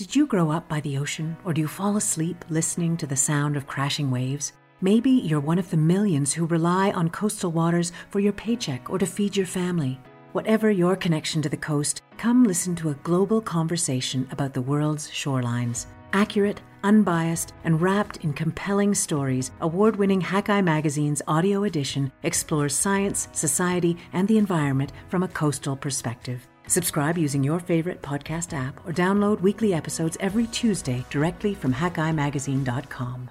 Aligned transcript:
Did 0.00 0.16
you 0.16 0.26
grow 0.26 0.50
up 0.50 0.66
by 0.66 0.80
the 0.80 0.96
ocean, 0.96 1.36
or 1.44 1.52
do 1.52 1.60
you 1.60 1.68
fall 1.68 1.98
asleep 1.98 2.46
listening 2.48 2.96
to 2.96 3.06
the 3.06 3.18
sound 3.18 3.54
of 3.54 3.66
crashing 3.66 4.10
waves? 4.10 4.54
Maybe 4.80 5.10
you're 5.10 5.40
one 5.40 5.58
of 5.58 5.68
the 5.68 5.76
millions 5.76 6.32
who 6.32 6.46
rely 6.46 6.90
on 6.92 7.10
coastal 7.10 7.52
waters 7.52 7.92
for 8.08 8.18
your 8.18 8.32
paycheck 8.32 8.88
or 8.88 8.98
to 8.98 9.04
feed 9.04 9.36
your 9.36 9.44
family. 9.44 10.00
Whatever 10.32 10.70
your 10.70 10.96
connection 10.96 11.42
to 11.42 11.50
the 11.50 11.56
coast, 11.58 12.00
come 12.16 12.44
listen 12.44 12.74
to 12.76 12.88
a 12.88 12.94
global 13.02 13.42
conversation 13.42 14.26
about 14.30 14.54
the 14.54 14.62
world's 14.62 15.10
shorelines. 15.10 15.84
Accurate, 16.14 16.62
unbiased, 16.82 17.52
and 17.64 17.78
wrapped 17.78 18.24
in 18.24 18.32
compelling 18.32 18.94
stories, 18.94 19.50
award 19.60 19.96
winning 19.96 20.22
Hakai 20.22 20.64
Magazine's 20.64 21.20
audio 21.28 21.64
edition 21.64 22.10
explores 22.22 22.74
science, 22.74 23.28
society, 23.32 23.98
and 24.14 24.26
the 24.26 24.38
environment 24.38 24.92
from 25.10 25.24
a 25.24 25.28
coastal 25.28 25.76
perspective. 25.76 26.48
Subscribe 26.70 27.18
using 27.18 27.42
your 27.42 27.58
favorite 27.58 28.00
podcast 28.00 28.52
app 28.52 28.86
or 28.86 28.92
download 28.92 29.40
weekly 29.40 29.74
episodes 29.74 30.16
every 30.20 30.46
Tuesday 30.46 31.04
directly 31.10 31.52
from 31.52 31.74
hakaimagazine.com. 31.74 33.28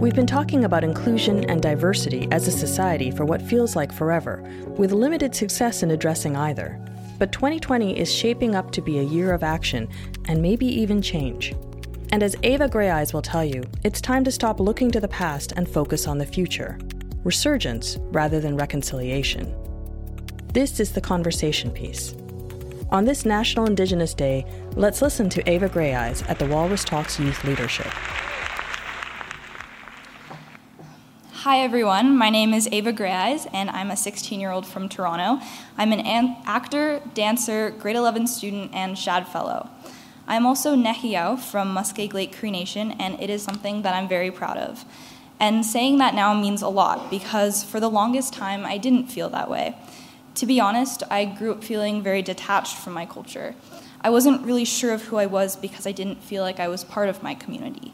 We've 0.00 0.14
been 0.14 0.26
talking 0.26 0.64
about 0.64 0.82
inclusion 0.82 1.44
and 1.50 1.60
diversity 1.60 2.26
as 2.30 2.48
a 2.48 2.50
society 2.50 3.10
for 3.10 3.26
what 3.26 3.42
feels 3.42 3.76
like 3.76 3.92
forever, 3.92 4.42
with 4.78 4.92
limited 4.92 5.34
success 5.34 5.82
in 5.82 5.90
addressing 5.90 6.36
either. 6.36 6.82
But 7.18 7.32
2020 7.32 7.98
is 7.98 8.10
shaping 8.10 8.54
up 8.54 8.70
to 8.70 8.80
be 8.80 8.98
a 8.98 9.02
year 9.02 9.34
of 9.34 9.42
action 9.42 9.88
and 10.24 10.40
maybe 10.40 10.64
even 10.64 11.02
change. 11.02 11.54
And 12.12 12.22
as 12.22 12.34
Eva 12.42 12.68
Greyeyes 12.68 13.12
will 13.12 13.22
tell 13.22 13.44
you, 13.44 13.62
it's 13.82 14.00
time 14.00 14.24
to 14.24 14.32
stop 14.32 14.58
looking 14.58 14.90
to 14.92 15.00
the 15.00 15.08
past 15.08 15.52
and 15.56 15.68
focus 15.68 16.06
on 16.06 16.16
the 16.16 16.24
future. 16.24 16.78
Resurgence 17.24 17.96
rather 18.12 18.38
than 18.38 18.54
reconciliation. 18.54 19.54
This 20.52 20.78
is 20.78 20.92
the 20.92 21.00
conversation 21.00 21.70
piece. 21.70 22.14
On 22.90 23.06
this 23.06 23.24
National 23.24 23.64
Indigenous 23.64 24.12
Day, 24.12 24.44
let's 24.76 25.00
listen 25.00 25.30
to 25.30 25.50
Eva 25.50 25.70
Greyeyes 25.70 26.28
at 26.28 26.38
the 26.38 26.44
Walrus 26.44 26.84
Talks 26.84 27.18
Youth 27.18 27.42
Leadership. 27.44 27.90
Hi 31.32 31.60
everyone, 31.60 32.16
my 32.16 32.28
name 32.28 32.52
is 32.52 32.68
Eva 32.68 32.92
Greyeyes 32.92 33.48
and 33.54 33.70
I'm 33.70 33.90
a 33.90 33.96
16 33.96 34.38
year 34.38 34.50
old 34.50 34.66
from 34.66 34.90
Toronto. 34.90 35.42
I'm 35.78 35.92
an, 35.92 36.00
an 36.00 36.36
actor, 36.44 37.00
dancer, 37.14 37.70
grade 37.70 37.96
11 37.96 38.26
student, 38.26 38.74
and 38.74 38.98
SHAD 38.98 39.28
Fellow. 39.28 39.70
I'm 40.26 40.44
also 40.44 40.76
Nehiyaw 40.76 41.38
from 41.38 41.74
Muskeg 41.74 42.12
Lake 42.12 42.36
Cree 42.36 42.50
Nation 42.50 42.92
and 42.92 43.18
it 43.18 43.30
is 43.30 43.42
something 43.42 43.80
that 43.80 43.94
I'm 43.94 44.08
very 44.08 44.30
proud 44.30 44.58
of. 44.58 44.84
And 45.40 45.64
saying 45.64 45.98
that 45.98 46.14
now 46.14 46.32
means 46.32 46.62
a 46.62 46.68
lot 46.68 47.10
because 47.10 47.64
for 47.64 47.80
the 47.80 47.90
longest 47.90 48.32
time 48.32 48.64
I 48.64 48.78
didn't 48.78 49.08
feel 49.08 49.28
that 49.30 49.50
way. 49.50 49.76
To 50.36 50.46
be 50.46 50.60
honest, 50.60 51.02
I 51.10 51.24
grew 51.24 51.52
up 51.52 51.62
feeling 51.62 52.02
very 52.02 52.22
detached 52.22 52.76
from 52.76 52.92
my 52.92 53.06
culture. 53.06 53.54
I 54.00 54.10
wasn't 54.10 54.44
really 54.44 54.64
sure 54.64 54.92
of 54.92 55.04
who 55.04 55.16
I 55.16 55.26
was 55.26 55.56
because 55.56 55.86
I 55.86 55.92
didn't 55.92 56.22
feel 56.22 56.42
like 56.42 56.60
I 56.60 56.68
was 56.68 56.84
part 56.84 57.08
of 57.08 57.22
my 57.22 57.34
community. 57.34 57.92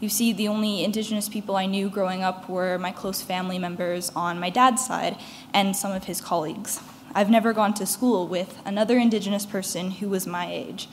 You 0.00 0.08
see, 0.08 0.32
the 0.32 0.46
only 0.46 0.84
Indigenous 0.84 1.28
people 1.28 1.56
I 1.56 1.66
knew 1.66 1.88
growing 1.88 2.22
up 2.22 2.48
were 2.48 2.78
my 2.78 2.92
close 2.92 3.20
family 3.20 3.58
members 3.58 4.12
on 4.14 4.38
my 4.38 4.50
dad's 4.50 4.86
side 4.86 5.16
and 5.52 5.74
some 5.74 5.90
of 5.90 6.04
his 6.04 6.20
colleagues. 6.20 6.80
I've 7.14 7.30
never 7.30 7.52
gone 7.52 7.74
to 7.74 7.86
school 7.86 8.28
with 8.28 8.60
another 8.64 8.98
Indigenous 8.98 9.44
person 9.44 9.92
who 9.92 10.08
was 10.08 10.26
my 10.26 10.48
age. 10.52 10.88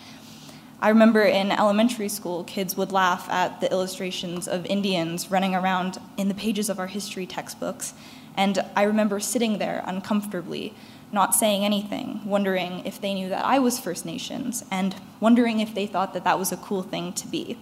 I 0.81 0.89
remember 0.89 1.23
in 1.23 1.51
elementary 1.51 2.09
school, 2.09 2.43
kids 2.43 2.75
would 2.75 2.91
laugh 2.91 3.29
at 3.29 3.61
the 3.61 3.71
illustrations 3.71 4.47
of 4.47 4.65
Indians 4.65 5.31
running 5.31 5.55
around 5.55 5.97
in 6.17 6.27
the 6.27 6.33
pages 6.33 6.69
of 6.69 6.79
our 6.79 6.87
history 6.87 7.25
textbooks, 7.25 7.93
and 8.35 8.63
I 8.75 8.83
remember 8.83 9.19
sitting 9.19 9.57
there 9.57 9.83
uncomfortably, 9.85 10.73
not 11.13 11.33
saying 11.33 11.63
anything, 11.63 12.19
wondering 12.25 12.85
if 12.85 12.99
they 12.99 13.13
knew 13.13 13.29
that 13.29 13.45
I 13.45 13.57
was 13.57 13.79
First 13.79 14.05
Nations, 14.05 14.65
and 14.69 14.95
wondering 15.21 15.61
if 15.61 15.73
they 15.73 15.87
thought 15.87 16.13
that 16.13 16.25
that 16.25 16.37
was 16.37 16.51
a 16.51 16.57
cool 16.57 16.83
thing 16.83 17.13
to 17.13 17.27
be. 17.27 17.57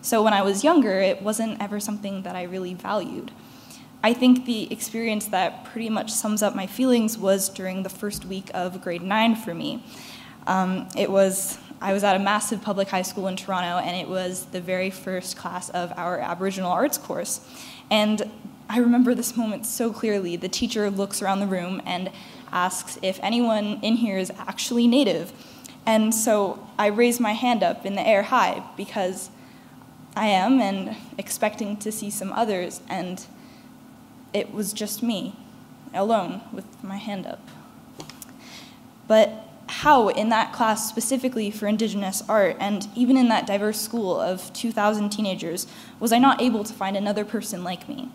So 0.00 0.22
when 0.22 0.32
I 0.32 0.42
was 0.42 0.64
younger, 0.64 1.00
it 1.00 1.22
wasn't 1.22 1.60
ever 1.62 1.80
something 1.80 2.22
that 2.22 2.34
I 2.34 2.44
really 2.44 2.74
valued. 2.74 3.30
I 4.02 4.14
think 4.14 4.46
the 4.46 4.70
experience 4.72 5.26
that 5.26 5.64
pretty 5.64 5.90
much 5.90 6.10
sums 6.10 6.42
up 6.42 6.54
my 6.54 6.66
feelings 6.66 7.16
was 7.16 7.48
during 7.48 7.82
the 7.82 7.88
first 7.88 8.24
week 8.24 8.50
of 8.54 8.82
grade 8.82 9.02
nine 9.02 9.36
for 9.36 9.54
me. 9.54 9.82
Um, 10.46 10.88
it 10.96 11.10
was 11.10 11.58
I 11.84 11.92
was 11.92 12.02
at 12.02 12.16
a 12.16 12.18
massive 12.18 12.62
public 12.62 12.88
high 12.88 13.02
school 13.02 13.28
in 13.28 13.36
Toronto, 13.36 13.76
and 13.76 13.94
it 13.94 14.08
was 14.08 14.46
the 14.46 14.60
very 14.60 14.88
first 14.88 15.36
class 15.36 15.68
of 15.68 15.92
our 15.98 16.18
Aboriginal 16.18 16.72
arts 16.72 16.96
course. 16.96 17.42
And 17.90 18.30
I 18.70 18.78
remember 18.78 19.14
this 19.14 19.36
moment 19.36 19.66
so 19.66 19.92
clearly. 19.92 20.36
The 20.36 20.48
teacher 20.48 20.90
looks 20.90 21.20
around 21.20 21.40
the 21.40 21.46
room 21.46 21.82
and 21.84 22.10
asks 22.50 22.98
if 23.02 23.20
anyone 23.22 23.80
in 23.82 23.96
here 23.96 24.16
is 24.16 24.32
actually 24.38 24.86
Native. 24.86 25.30
And 25.84 26.14
so 26.14 26.66
I 26.78 26.86
raise 26.86 27.20
my 27.20 27.32
hand 27.32 27.62
up 27.62 27.84
in 27.84 27.96
the 27.96 28.08
air 28.08 28.22
high 28.22 28.62
because 28.78 29.28
I 30.16 30.28
am 30.28 30.62
and 30.62 30.96
expecting 31.18 31.76
to 31.76 31.92
see 31.92 32.08
some 32.08 32.32
others, 32.32 32.80
and 32.88 33.26
it 34.32 34.54
was 34.54 34.72
just 34.72 35.02
me, 35.02 35.36
alone, 35.92 36.40
with 36.50 36.82
my 36.82 36.96
hand 36.96 37.26
up. 37.26 37.46
But 39.06 39.43
how, 39.84 40.08
in 40.08 40.30
that 40.30 40.50
class 40.50 40.88
specifically 40.88 41.50
for 41.50 41.66
Indigenous 41.66 42.22
art, 42.26 42.56
and 42.58 42.88
even 42.94 43.18
in 43.18 43.28
that 43.28 43.46
diverse 43.46 43.78
school 43.78 44.18
of 44.18 44.50
2,000 44.54 45.10
teenagers, 45.10 45.66
was 46.00 46.10
I 46.10 46.16
not 46.16 46.40
able 46.40 46.64
to 46.64 46.72
find 46.72 46.96
another 46.96 47.22
person 47.22 47.62
like 47.62 47.86
me? 47.86 48.08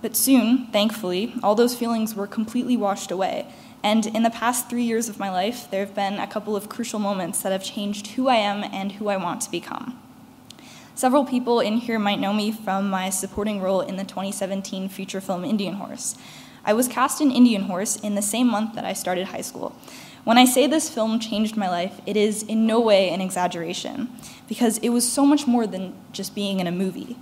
But 0.00 0.16
soon, 0.16 0.68
thankfully, 0.68 1.34
all 1.42 1.54
those 1.54 1.76
feelings 1.76 2.14
were 2.14 2.26
completely 2.26 2.78
washed 2.78 3.10
away. 3.10 3.52
And 3.82 4.06
in 4.06 4.22
the 4.22 4.30
past 4.30 4.70
three 4.70 4.84
years 4.84 5.10
of 5.10 5.18
my 5.18 5.30
life, 5.30 5.70
there 5.70 5.84
have 5.84 5.94
been 5.94 6.14
a 6.14 6.26
couple 6.26 6.56
of 6.56 6.70
crucial 6.70 6.98
moments 6.98 7.42
that 7.42 7.52
have 7.52 7.62
changed 7.62 8.06
who 8.12 8.28
I 8.28 8.36
am 8.36 8.64
and 8.64 8.92
who 8.92 9.08
I 9.08 9.18
want 9.18 9.42
to 9.42 9.50
become. 9.50 10.00
Several 10.94 11.26
people 11.26 11.60
in 11.60 11.76
here 11.76 11.98
might 11.98 12.20
know 12.20 12.32
me 12.32 12.50
from 12.50 12.88
my 12.88 13.10
supporting 13.10 13.60
role 13.60 13.82
in 13.82 13.96
the 13.96 14.04
2017 14.04 14.88
feature 14.88 15.20
film 15.20 15.44
Indian 15.44 15.74
Horse. 15.74 16.16
I 16.64 16.72
was 16.72 16.88
cast 16.88 17.20
in 17.20 17.30
Indian 17.30 17.62
Horse 17.64 17.96
in 17.96 18.14
the 18.14 18.22
same 18.22 18.46
month 18.46 18.74
that 18.74 18.84
I 18.86 18.94
started 18.94 19.28
high 19.28 19.40
school. 19.42 19.76
When 20.24 20.36
I 20.36 20.44
say 20.44 20.66
this 20.66 20.90
film 20.90 21.18
changed 21.18 21.56
my 21.56 21.68
life, 21.68 22.00
it 22.04 22.16
is 22.16 22.42
in 22.42 22.66
no 22.66 22.80
way 22.80 23.10
an 23.10 23.20
exaggeration, 23.20 24.10
because 24.48 24.78
it 24.78 24.90
was 24.90 25.10
so 25.10 25.24
much 25.24 25.46
more 25.46 25.66
than 25.66 25.94
just 26.12 26.34
being 26.34 26.60
in 26.60 26.66
a 26.66 26.72
movie. 26.72 27.16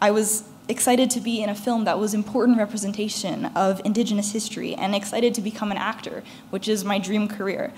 I 0.00 0.12
was 0.12 0.44
excited 0.68 1.10
to 1.10 1.20
be 1.20 1.42
in 1.42 1.48
a 1.48 1.54
film 1.54 1.84
that 1.84 1.98
was 1.98 2.14
important 2.14 2.58
representation 2.58 3.46
of 3.56 3.80
Indigenous 3.84 4.32
history 4.32 4.74
and 4.74 4.94
excited 4.94 5.34
to 5.34 5.40
become 5.40 5.72
an 5.72 5.78
actor, 5.78 6.22
which 6.50 6.68
is 6.68 6.84
my 6.84 6.98
dream 6.98 7.26
career. 7.26 7.72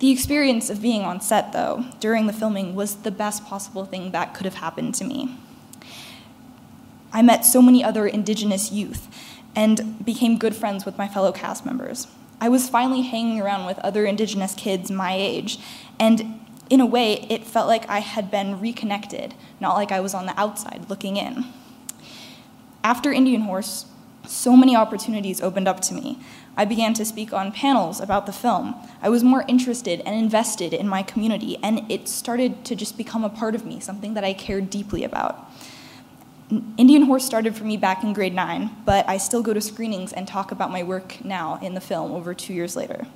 The 0.00 0.10
experience 0.10 0.68
of 0.68 0.82
being 0.82 1.02
on 1.02 1.20
set, 1.20 1.52
though, 1.52 1.84
during 2.00 2.26
the 2.26 2.32
filming 2.32 2.74
was 2.74 2.96
the 2.96 3.12
best 3.12 3.44
possible 3.44 3.84
thing 3.84 4.10
that 4.10 4.34
could 4.34 4.46
have 4.46 4.56
happened 4.56 4.96
to 4.96 5.04
me. 5.04 5.36
I 7.12 7.22
met 7.22 7.44
so 7.44 7.62
many 7.62 7.84
other 7.84 8.06
Indigenous 8.08 8.72
youth 8.72 9.06
and 9.54 10.04
became 10.04 10.38
good 10.38 10.56
friends 10.56 10.84
with 10.84 10.98
my 10.98 11.06
fellow 11.06 11.30
cast 11.30 11.64
members. 11.64 12.08
I 12.42 12.48
was 12.48 12.68
finally 12.68 13.02
hanging 13.02 13.40
around 13.40 13.66
with 13.66 13.78
other 13.78 14.04
Indigenous 14.04 14.52
kids 14.52 14.90
my 14.90 15.14
age, 15.14 15.60
and 16.00 16.40
in 16.68 16.80
a 16.80 16.86
way, 16.86 17.24
it 17.30 17.44
felt 17.44 17.68
like 17.68 17.88
I 17.88 18.00
had 18.00 18.32
been 18.32 18.60
reconnected, 18.60 19.34
not 19.60 19.76
like 19.76 19.92
I 19.92 20.00
was 20.00 20.12
on 20.12 20.26
the 20.26 20.34
outside 20.36 20.86
looking 20.88 21.16
in. 21.16 21.44
After 22.82 23.12
Indian 23.12 23.42
Horse, 23.42 23.86
so 24.26 24.56
many 24.56 24.74
opportunities 24.74 25.40
opened 25.40 25.68
up 25.68 25.78
to 25.82 25.94
me. 25.94 26.18
I 26.56 26.64
began 26.64 26.94
to 26.94 27.04
speak 27.04 27.32
on 27.32 27.52
panels 27.52 28.00
about 28.00 28.26
the 28.26 28.32
film. 28.32 28.74
I 29.00 29.08
was 29.08 29.22
more 29.22 29.44
interested 29.46 30.00
and 30.00 30.16
invested 30.16 30.74
in 30.74 30.88
my 30.88 31.04
community, 31.04 31.58
and 31.62 31.88
it 31.88 32.08
started 32.08 32.64
to 32.64 32.74
just 32.74 32.98
become 32.98 33.22
a 33.22 33.30
part 33.30 33.54
of 33.54 33.64
me, 33.64 33.78
something 33.78 34.14
that 34.14 34.24
I 34.24 34.32
cared 34.32 34.68
deeply 34.68 35.04
about. 35.04 35.48
Indian 36.76 37.02
Horse 37.02 37.24
started 37.24 37.56
for 37.56 37.64
me 37.64 37.78
back 37.78 38.04
in 38.04 38.12
grade 38.12 38.34
nine, 38.34 38.70
but 38.84 39.08
I 39.08 39.16
still 39.16 39.42
go 39.42 39.54
to 39.54 39.60
screenings 39.60 40.12
and 40.12 40.28
talk 40.28 40.52
about 40.52 40.70
my 40.70 40.82
work 40.82 41.24
now 41.24 41.58
in 41.62 41.72
the 41.72 41.80
film 41.80 42.12
over 42.12 42.34
two 42.34 42.52
years 42.52 42.76
later. 42.76 43.06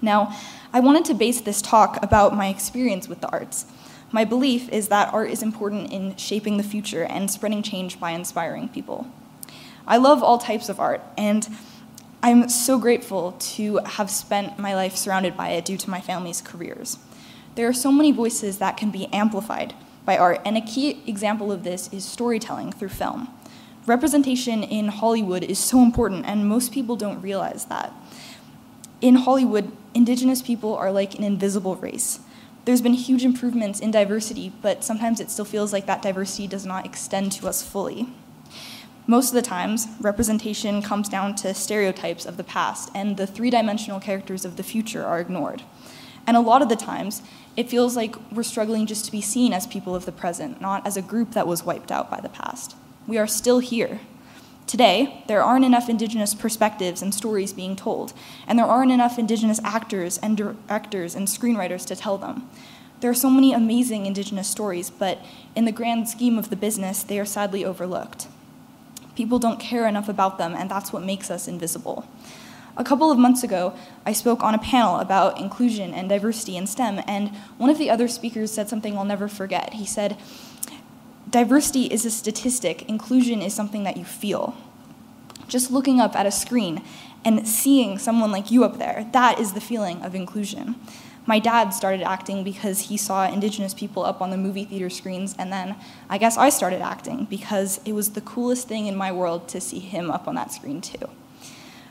Now, 0.00 0.34
I 0.72 0.80
wanted 0.80 1.04
to 1.06 1.14
base 1.14 1.42
this 1.42 1.60
talk 1.60 2.02
about 2.02 2.34
my 2.34 2.48
experience 2.48 3.08
with 3.08 3.20
the 3.20 3.28
arts. 3.28 3.66
My 4.10 4.24
belief 4.24 4.70
is 4.70 4.88
that 4.88 5.12
art 5.12 5.30
is 5.30 5.42
important 5.42 5.92
in 5.92 6.16
shaping 6.16 6.56
the 6.56 6.62
future 6.62 7.04
and 7.04 7.30
spreading 7.30 7.62
change 7.62 8.00
by 8.00 8.12
inspiring 8.12 8.70
people. 8.70 9.06
I 9.86 9.98
love 9.98 10.22
all 10.22 10.38
types 10.38 10.70
of 10.70 10.80
art, 10.80 11.02
and 11.18 11.46
I'm 12.22 12.48
so 12.48 12.78
grateful 12.78 13.32
to 13.32 13.78
have 13.84 14.10
spent 14.10 14.58
my 14.58 14.74
life 14.74 14.96
surrounded 14.96 15.36
by 15.36 15.50
it 15.50 15.66
due 15.66 15.76
to 15.76 15.90
my 15.90 16.00
family's 16.00 16.40
careers. 16.40 16.98
There 17.54 17.68
are 17.68 17.74
so 17.74 17.92
many 17.92 18.12
voices 18.12 18.58
that 18.58 18.78
can 18.78 18.90
be 18.90 19.12
amplified 19.12 19.74
by 20.06 20.16
art, 20.16 20.40
and 20.46 20.56
a 20.56 20.62
key 20.62 21.02
example 21.06 21.52
of 21.52 21.64
this 21.64 21.92
is 21.92 22.04
storytelling 22.04 22.72
through 22.72 22.88
film. 22.88 23.28
Representation 23.84 24.62
in 24.62 24.88
Hollywood 24.88 25.44
is 25.44 25.58
so 25.58 25.82
important, 25.82 26.24
and 26.24 26.48
most 26.48 26.72
people 26.72 26.96
don't 26.96 27.20
realize 27.20 27.66
that. 27.66 27.92
In 29.02 29.16
Hollywood, 29.16 29.70
Indigenous 29.92 30.42
people 30.42 30.74
are 30.74 30.90
like 30.90 31.16
an 31.16 31.24
invisible 31.24 31.76
race. 31.76 32.20
There's 32.64 32.80
been 32.80 32.94
huge 32.94 33.24
improvements 33.24 33.80
in 33.80 33.90
diversity, 33.90 34.52
but 34.62 34.82
sometimes 34.82 35.20
it 35.20 35.30
still 35.30 35.44
feels 35.44 35.72
like 35.72 35.86
that 35.86 36.02
diversity 36.02 36.46
does 36.46 36.66
not 36.66 36.84
extend 36.86 37.32
to 37.32 37.48
us 37.48 37.62
fully. 37.62 38.08
Most 39.06 39.28
of 39.28 39.34
the 39.34 39.42
times, 39.42 39.86
representation 40.00 40.82
comes 40.82 41.08
down 41.08 41.36
to 41.36 41.54
stereotypes 41.54 42.26
of 42.26 42.36
the 42.36 42.44
past, 42.44 42.90
and 42.94 43.16
the 43.16 43.26
three 43.26 43.50
dimensional 43.50 44.00
characters 44.00 44.44
of 44.44 44.56
the 44.56 44.64
future 44.64 45.04
are 45.04 45.20
ignored. 45.20 45.62
And 46.26 46.36
a 46.36 46.40
lot 46.40 46.60
of 46.60 46.68
the 46.68 46.74
times, 46.76 47.22
it 47.56 47.70
feels 47.70 47.96
like 47.96 48.16
we're 48.30 48.42
struggling 48.42 48.86
just 48.86 49.04
to 49.06 49.12
be 49.12 49.20
seen 49.20 49.52
as 49.52 49.66
people 49.66 49.94
of 49.94 50.04
the 50.04 50.12
present, 50.12 50.60
not 50.60 50.86
as 50.86 50.96
a 50.96 51.02
group 51.02 51.32
that 51.32 51.46
was 51.46 51.64
wiped 51.64 51.90
out 51.90 52.10
by 52.10 52.20
the 52.20 52.28
past. 52.28 52.76
We 53.06 53.18
are 53.18 53.26
still 53.26 53.60
here. 53.60 54.00
Today, 54.66 55.22
there 55.28 55.42
aren't 55.42 55.64
enough 55.64 55.88
Indigenous 55.88 56.34
perspectives 56.34 57.00
and 57.00 57.14
stories 57.14 57.52
being 57.52 57.76
told, 57.76 58.12
and 58.46 58.58
there 58.58 58.66
aren't 58.66 58.90
enough 58.90 59.18
Indigenous 59.18 59.60
actors 59.62 60.18
and 60.18 60.36
directors 60.36 61.14
and 61.14 61.28
screenwriters 61.28 61.86
to 61.86 61.96
tell 61.96 62.18
them. 62.18 62.48
There 63.00 63.10
are 63.10 63.14
so 63.14 63.30
many 63.30 63.52
amazing 63.52 64.06
Indigenous 64.06 64.48
stories, 64.48 64.90
but 64.90 65.18
in 65.54 65.66
the 65.66 65.72
grand 65.72 66.08
scheme 66.08 66.38
of 66.38 66.50
the 66.50 66.56
business, 66.56 67.02
they 67.02 67.20
are 67.20 67.24
sadly 67.24 67.64
overlooked. 67.64 68.26
People 69.14 69.38
don't 69.38 69.60
care 69.60 69.86
enough 69.86 70.08
about 70.08 70.36
them, 70.36 70.54
and 70.54 70.70
that's 70.70 70.92
what 70.92 71.02
makes 71.02 71.30
us 71.30 71.46
invisible. 71.46 72.06
A 72.78 72.84
couple 72.84 73.10
of 73.10 73.18
months 73.18 73.42
ago, 73.42 73.74
I 74.04 74.12
spoke 74.12 74.42
on 74.42 74.54
a 74.54 74.58
panel 74.58 75.00
about 75.00 75.40
inclusion 75.40 75.94
and 75.94 76.10
diversity 76.10 76.58
in 76.58 76.66
STEM, 76.66 77.00
and 77.06 77.30
one 77.56 77.70
of 77.70 77.78
the 77.78 77.88
other 77.88 78.06
speakers 78.06 78.52
said 78.52 78.68
something 78.68 78.98
I'll 78.98 79.04
never 79.04 79.28
forget. 79.28 79.74
He 79.74 79.86
said, 79.86 80.18
Diversity 81.30 81.86
is 81.86 82.04
a 82.04 82.10
statistic, 82.10 82.88
inclusion 82.88 83.40
is 83.40 83.54
something 83.54 83.82
that 83.84 83.96
you 83.96 84.04
feel. 84.04 84.54
Just 85.48 85.70
looking 85.70 86.00
up 86.00 86.14
at 86.14 86.26
a 86.26 86.30
screen 86.30 86.82
and 87.24 87.48
seeing 87.48 87.98
someone 87.98 88.30
like 88.30 88.50
you 88.50 88.62
up 88.62 88.78
there, 88.78 89.08
that 89.12 89.40
is 89.40 89.54
the 89.54 89.60
feeling 89.60 90.02
of 90.02 90.14
inclusion. 90.14 90.76
My 91.24 91.38
dad 91.38 91.70
started 91.70 92.02
acting 92.02 92.44
because 92.44 92.82
he 92.82 92.96
saw 92.96 93.26
Indigenous 93.26 93.74
people 93.74 94.04
up 94.04 94.20
on 94.20 94.30
the 94.30 94.36
movie 94.36 94.64
theater 94.64 94.90
screens, 94.90 95.34
and 95.38 95.50
then 95.50 95.76
I 96.10 96.18
guess 96.18 96.36
I 96.36 96.50
started 96.50 96.82
acting 96.82 97.24
because 97.24 97.80
it 97.86 97.92
was 97.92 98.10
the 98.10 98.20
coolest 98.20 98.68
thing 98.68 98.86
in 98.86 98.96
my 98.96 99.10
world 99.10 99.48
to 99.48 99.60
see 99.60 99.80
him 99.80 100.10
up 100.10 100.28
on 100.28 100.34
that 100.34 100.52
screen, 100.52 100.80
too. 100.80 101.08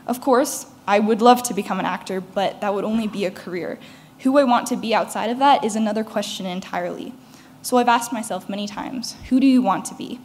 Of 0.06 0.22
course, 0.22 0.68
I 0.88 1.00
would 1.00 1.22
love 1.22 1.42
to 1.44 1.54
become 1.54 1.80
an 1.80 1.86
actor, 1.86 2.22
but 2.22 2.62
that 2.62 2.74
would 2.74 2.84
only 2.84 3.08
be 3.08 3.26
a 3.26 3.32
career. 3.32 3.80
Who 4.20 4.38
I 4.38 4.44
want 4.44 4.68
to 4.68 4.76
be 4.76 4.94
outside 4.94 5.30
of 5.30 5.40
that 5.40 5.64
is 5.64 5.76
another 5.76 6.04
question 6.04 6.46
entirely. 6.46 7.14
So 7.62 7.78
I've 7.78 7.88
asked 7.88 8.14
myself 8.14 8.48
many 8.48 8.68
times 8.68 9.16
who 9.30 9.40
do 9.40 9.48
you 9.48 9.62
want 9.62 9.86
to 9.86 9.96
be? 9.96 10.20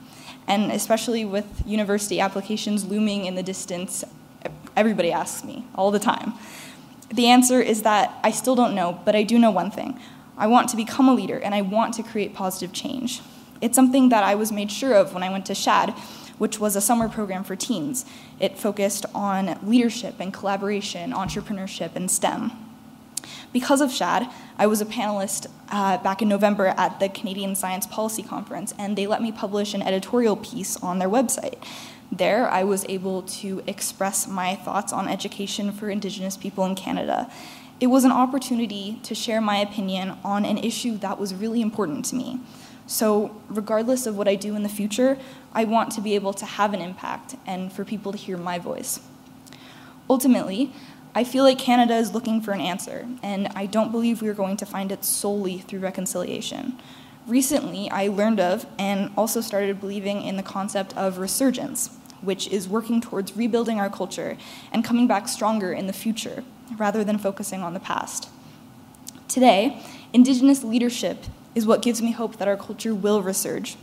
And 0.47 0.71
especially 0.71 1.25
with 1.25 1.63
university 1.67 2.21
applications 2.21 2.85
looming 2.85 3.25
in 3.25 3.35
the 3.35 3.43
distance, 3.43 4.05
everybody 4.77 5.11
asks 5.13 5.45
me 5.45 5.65
all 5.75 5.91
the 5.91 5.99
time. 5.99 6.35
The 7.13 7.27
answer 7.29 7.61
is 7.61 7.83
that 7.83 8.19
I 8.23 8.31
still 8.31 8.55
don't 8.55 8.75
know, 8.75 9.01
but 9.05 9.17
I 9.17 9.23
do 9.23 9.39
know 9.39 9.51
one 9.51 9.71
thing. 9.71 9.99
I 10.37 10.47
want 10.47 10.69
to 10.71 10.77
become 10.77 11.09
a 11.09 11.15
leader 11.15 11.39
and 11.39 11.55
I 11.55 11.63
want 11.63 11.95
to 11.95 12.03
create 12.03 12.35
positive 12.35 12.73
change. 12.73 13.21
It's 13.61 13.75
something 13.75 14.09
that 14.11 14.25
I 14.25 14.35
was 14.35 14.53
made 14.53 14.71
sure 14.71 14.95
of 14.95 15.13
when 15.13 15.23
I 15.23 15.31
went 15.31 15.47
to 15.47 15.55
SHAD, 15.55 15.95
which 16.41 16.59
was 16.59 16.75
a 16.75 16.81
summer 16.81 17.07
program 17.07 17.45
for 17.45 17.55
teens. 17.55 18.07
It 18.41 18.57
focused 18.57 19.05
on 19.15 19.59
leadership 19.63 20.15
and 20.19 20.33
collaboration, 20.33 21.13
entrepreneurship, 21.13 21.95
and 21.95 22.11
STEM. 22.11 22.53
Because 23.53 23.83
of 23.83 23.93
SHAD, 23.93 24.27
I 24.57 24.67
was 24.67 24.81
a 24.81 24.87
panelist 24.87 25.49
uh, 25.69 25.99
back 25.99 26.23
in 26.23 26.29
November 26.31 26.69
at 26.79 26.99
the 26.99 27.11
Canadian 27.11 27.55
Science 27.55 27.87
Policy 27.87 28.23
Conference, 28.23 28.73
and 28.79 28.97
they 28.97 29.07
let 29.07 29.21
me 29.21 29.31
publish 29.31 29.75
an 29.75 29.83
editorial 29.83 30.35
piece 30.35 30.79
on 30.79 30.99
their 30.99 31.11
website. 31.11 31.59
There, 32.11 32.49
I 32.49 32.65
was 32.65 32.87
able 32.89 33.21
to 33.23 33.63
express 33.67 34.27
my 34.27 34.55
thoughts 34.55 34.95
on 34.95 35.09
education 35.09 35.73
for 35.73 35.91
Indigenous 35.91 36.39
people 36.39 36.65
in 36.65 36.75
Canada. 36.75 37.31
It 37.81 37.89
was 37.89 38.05
an 38.05 38.13
opportunity 38.13 38.99
to 39.03 39.15
share 39.15 39.43
my 39.43 39.59
opinion 39.59 40.17
on 40.25 40.47
an 40.47 40.57
issue 40.57 40.97
that 40.99 41.19
was 41.19 41.35
really 41.35 41.61
important 41.61 42.07
to 42.07 42.17
me. 42.17 42.41
So, 42.91 43.41
regardless 43.49 44.05
of 44.07 44.17
what 44.17 44.27
I 44.27 44.35
do 44.35 44.57
in 44.57 44.65
the 44.65 44.69
future, 44.69 45.17
I 45.53 45.63
want 45.63 45.93
to 45.93 46.01
be 46.01 46.17
able 46.17 46.33
to 46.33 46.45
have 46.45 46.75
an 46.75 46.81
impact 46.81 47.37
and 47.47 47.73
for 47.73 47.85
people 47.85 48.11
to 48.11 48.19
hear 48.19 48.37
my 48.37 48.59
voice. 48.59 48.99
Ultimately, 50.09 50.73
I 51.15 51.23
feel 51.23 51.45
like 51.45 51.57
Canada 51.57 51.95
is 51.95 52.15
looking 52.15 52.41
for 52.41 52.51
an 52.51 52.61
answer, 52.61 53.07
and 53.23 53.47
I 53.55 53.67
don't 53.67 53.93
believe 53.93 54.21
we 54.21 54.29
are 54.29 54.35
going 54.35 54.57
to 54.57 54.67
find 54.67 54.91
it 54.91 55.05
solely 55.05 55.59
through 55.59 55.79
reconciliation. 55.79 56.81
Recently, 57.29 57.89
I 57.93 58.09
learned 58.09 58.41
of 58.41 58.67
and 58.77 59.13
also 59.17 59.41
started 59.41 59.81
believing 59.81 60.23
in 60.23 60.37
the 60.37 60.43
concept 60.43 60.97
of 60.97 61.19
resurgence 61.19 61.91
which 62.23 62.49
is 62.49 62.69
working 62.69 63.01
towards 63.01 63.37
rebuilding 63.37 63.79
our 63.79 63.89
culture 63.89 64.37
and 64.73 64.85
coming 64.85 65.07
back 65.07 65.27
stronger 65.29 65.73
in 65.73 65.87
the 65.87 65.93
future, 65.93 66.43
rather 66.77 67.03
than 67.03 67.19
focusing 67.19 67.63
on 67.63 67.73
the 67.73 67.81
past. 67.81 68.29
Today, 69.27 69.81
Indigenous 70.13 70.65
leadership 70.65 71.25
is 71.55 71.67
what 71.67 71.83
gives 71.83 72.01
me 72.01 72.13
hope 72.13 72.37
that 72.37 72.49
our 72.49 72.57
culture 72.57 72.95
will 72.95 73.23
resurge. 73.23 73.77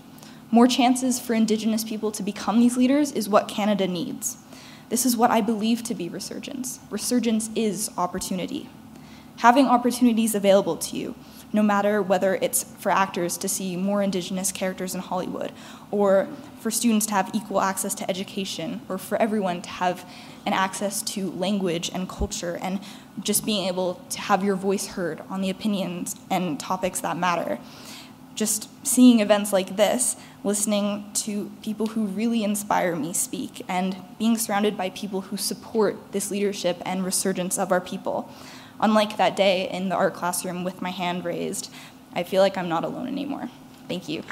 More 0.49 0.67
chances 0.67 1.19
for 1.19 1.33
Indigenous 1.33 1.83
people 1.83 2.11
to 2.11 2.23
become 2.23 2.59
these 2.59 2.77
leaders 2.77 3.11
is 3.11 3.27
what 3.27 3.47
Canada 3.47 3.87
needs. 3.87 4.37
This 4.89 5.05
is 5.05 5.17
what 5.17 5.31
I 5.31 5.41
believe 5.41 5.83
to 5.83 5.95
be 5.95 6.07
resurgence. 6.07 6.79
Resurgence 6.89 7.49
is 7.55 7.91
opportunity. 7.97 8.69
Having 9.37 9.67
opportunities 9.67 10.33
available 10.33 10.77
to 10.77 10.95
you, 10.95 11.15
no 11.53 11.63
matter 11.63 12.01
whether 12.01 12.35
it's 12.35 12.63
for 12.63 12.91
actors 12.91 13.37
to 13.37 13.47
see 13.47 13.75
more 13.75 14.03
Indigenous 14.03 14.51
characters 14.51 14.93
in 14.93 15.01
Hollywood, 15.01 15.51
or 15.91 16.27
for 16.59 16.69
students 16.69 17.05
to 17.05 17.13
have 17.13 17.29
equal 17.33 17.61
access 17.61 17.93
to 17.95 18.09
education, 18.09 18.81
or 18.89 18.97
for 18.97 19.21
everyone 19.21 19.61
to 19.61 19.69
have 19.69 20.05
an 20.45 20.53
access 20.53 21.01
to 21.01 21.31
language 21.31 21.89
and 21.93 22.09
culture, 22.09 22.57
and 22.61 22.79
just 23.21 23.45
being 23.45 23.67
able 23.67 23.95
to 24.09 24.19
have 24.21 24.43
your 24.43 24.55
voice 24.55 24.87
heard 24.87 25.21
on 25.29 25.41
the 25.41 25.49
opinions 25.49 26.15
and 26.29 26.59
topics 26.59 27.01
that 27.01 27.17
matter. 27.17 27.59
Just 28.35 28.69
seeing 28.85 29.19
events 29.19 29.51
like 29.51 29.77
this, 29.77 30.15
listening 30.43 31.09
to 31.13 31.51
people 31.63 31.87
who 31.87 32.05
really 32.05 32.43
inspire 32.43 32.95
me 32.95 33.11
speak, 33.13 33.63
and 33.67 33.95
being 34.19 34.37
surrounded 34.37 34.77
by 34.77 34.89
people 34.91 35.21
who 35.21 35.37
support 35.37 36.11
this 36.11 36.29
leadership 36.29 36.81
and 36.85 37.03
resurgence 37.03 37.57
of 37.57 37.71
our 37.71 37.81
people. 37.81 38.29
Unlike 38.79 39.17
that 39.17 39.35
day 39.35 39.69
in 39.69 39.89
the 39.89 39.95
art 39.95 40.13
classroom 40.13 40.63
with 40.63 40.81
my 40.81 40.91
hand 40.91 41.25
raised, 41.25 41.71
I 42.13 42.23
feel 42.23 42.41
like 42.41 42.57
I'm 42.57 42.69
not 42.69 42.83
alone 42.83 43.07
anymore. 43.07 43.49
Thank 43.87 44.07
you. 44.07 44.23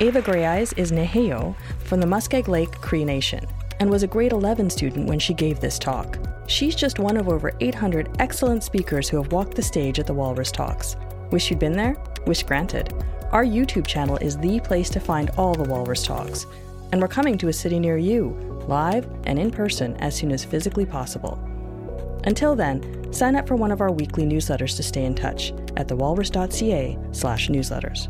Eva 0.00 0.22
Greyeyes 0.22 0.76
is 0.76 0.92
Nehiyaw 0.92 1.56
from 1.84 2.00
the 2.00 2.06
Muskeg 2.06 2.46
Lake 2.46 2.70
Cree 2.80 3.04
Nation 3.04 3.44
and 3.80 3.90
was 3.90 4.02
a 4.02 4.06
grade 4.06 4.32
11 4.32 4.70
student 4.70 5.08
when 5.08 5.18
she 5.18 5.34
gave 5.34 5.60
this 5.60 5.78
talk. 5.78 6.18
She's 6.46 6.74
just 6.74 6.98
one 6.98 7.16
of 7.16 7.28
over 7.28 7.52
800 7.60 8.16
excellent 8.20 8.62
speakers 8.62 9.08
who 9.08 9.16
have 9.16 9.32
walked 9.32 9.54
the 9.54 9.62
stage 9.62 9.98
at 9.98 10.06
the 10.06 10.14
Walrus 10.14 10.50
Talks. 10.50 10.96
Wish 11.30 11.50
you'd 11.50 11.58
been 11.58 11.76
there? 11.76 11.96
Wish 12.26 12.42
granted. 12.42 12.94
Our 13.32 13.44
YouTube 13.44 13.86
channel 13.86 14.16
is 14.18 14.38
the 14.38 14.60
place 14.60 14.88
to 14.90 15.00
find 15.00 15.30
all 15.36 15.54
the 15.54 15.68
Walrus 15.68 16.02
Talks, 16.02 16.46
and 16.92 17.00
we're 17.00 17.08
coming 17.08 17.36
to 17.38 17.48
a 17.48 17.52
city 17.52 17.78
near 17.78 17.98
you 17.98 18.57
live 18.68 19.08
and 19.24 19.38
in 19.38 19.50
person 19.50 19.96
as 19.96 20.14
soon 20.14 20.30
as 20.30 20.44
physically 20.44 20.86
possible. 20.86 21.38
Until 22.24 22.54
then, 22.54 23.12
sign 23.12 23.36
up 23.36 23.48
for 23.48 23.56
one 23.56 23.72
of 23.72 23.80
our 23.80 23.90
weekly 23.90 24.24
newsletters 24.24 24.76
to 24.76 24.82
stay 24.82 25.04
in 25.04 25.14
touch 25.14 25.52
at 25.76 25.88
thewalrus.ca 25.88 26.98
slash 27.12 27.48
newsletters. 27.48 28.08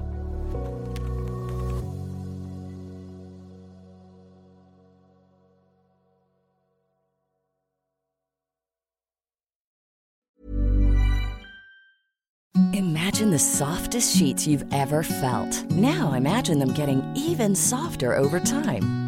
Imagine 12.75 13.31
the 13.31 13.39
softest 13.39 14.17
sheets 14.17 14.47
you've 14.47 14.65
ever 14.73 15.03
felt. 15.03 15.65
Now 15.71 16.13
imagine 16.13 16.59
them 16.59 16.73
getting 16.73 17.03
even 17.17 17.55
softer 17.55 18.15
over 18.15 18.39
time. 18.39 19.08